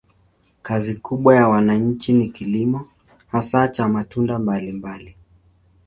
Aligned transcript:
Kazi 0.61 0.95
kubwa 0.95 1.35
ya 1.35 1.47
wananchi 1.47 2.13
ni 2.13 2.27
kilimo, 2.27 2.87
hasa 3.27 3.67
cha 3.67 3.87
matunda 3.89 4.39
mbalimbali. 4.39 5.15